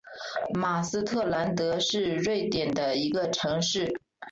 [0.55, 4.01] 马斯特兰德是瑞典的一座城市。